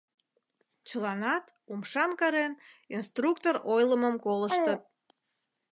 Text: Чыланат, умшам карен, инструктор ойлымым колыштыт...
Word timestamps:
Чыланат, 0.87 1.45
умшам 1.71 2.11
карен, 2.19 2.53
инструктор 2.95 3.55
ойлымым 3.73 4.15
колыштыт... 4.25 4.81